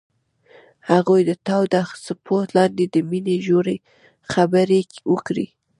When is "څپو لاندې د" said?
2.03-2.95